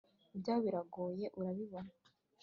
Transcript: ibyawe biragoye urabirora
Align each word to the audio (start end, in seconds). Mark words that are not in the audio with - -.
ibyawe 0.35 0.59
biragoye 0.65 1.25
urabirora 1.39 1.79